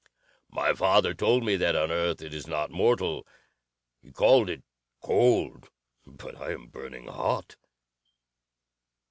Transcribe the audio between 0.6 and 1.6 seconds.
father told me